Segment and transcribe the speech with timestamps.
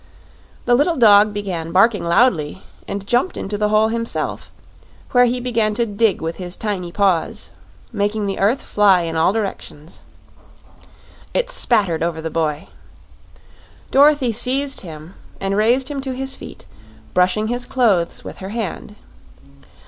[0.65, 4.51] The little dog began barking loudly and jumped into the hole himself,
[5.11, 7.51] where he began to dig with his tiny paws,
[7.93, 10.01] making the earth fly in all directions.
[11.35, 12.67] It spattered over the boy.
[13.91, 16.65] Dorothy seized him and raised him to his feet,
[17.13, 18.95] brushing his clothes with her hand.